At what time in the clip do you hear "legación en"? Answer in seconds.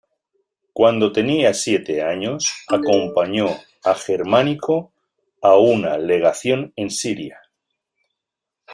5.99-6.89